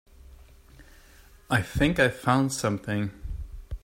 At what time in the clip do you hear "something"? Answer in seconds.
2.53-3.11